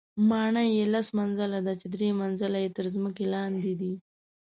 [0.29, 3.93] ماڼۍ یې لس منزله ده چې درې منزله یې تر ځمکې لاندې دي.